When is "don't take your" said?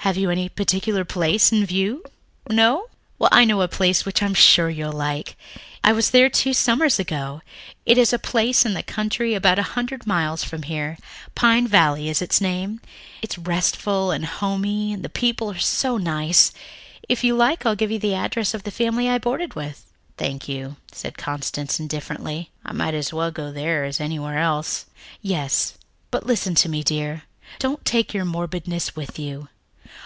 27.58-28.24